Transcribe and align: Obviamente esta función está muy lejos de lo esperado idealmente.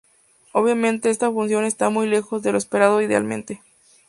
Obviamente 0.53 1.11
esta 1.11 1.31
función 1.31 1.63
está 1.63 1.91
muy 1.91 2.07
lejos 2.07 2.41
de 2.41 2.51
lo 2.51 2.57
esperado 2.57 3.03
idealmente. 3.03 3.61